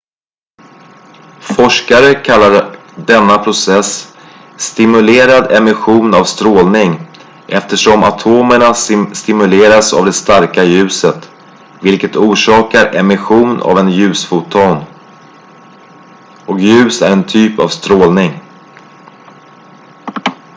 "forskare 1.55 2.13
kallar 2.27 2.53
denna 3.09 3.35
process 3.37 3.89
"stimulerad 4.57 5.51
emission 5.51 6.13
av 6.13 6.23
strålning" 6.23 6.99
eftersom 7.47 8.03
atomerna 8.03 8.73
stimuleras 9.13 9.93
av 9.93 10.05
det 10.05 10.13
starka 10.13 10.63
ljuset 10.63 11.29
vilket 11.81 12.15
orsakar 12.15 12.95
emission 12.95 13.61
av 13.61 13.77
en 13.79 13.89
ljusfoton 13.89 14.83
och 16.45 16.59
ljus 16.59 17.01
är 17.01 17.11
en 17.11 17.23
typ 17.23 17.59
av 17.59 17.67
strålning. 17.67 18.31